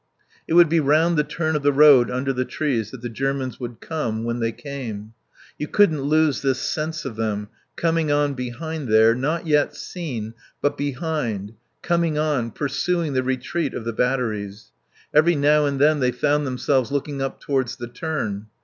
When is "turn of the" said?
1.23-1.71